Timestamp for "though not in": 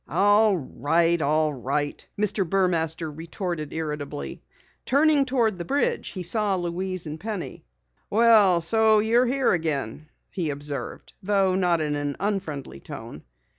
11.21-11.95